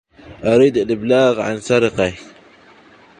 [0.43, 2.13] أريد الإبلاغ عن سرقة.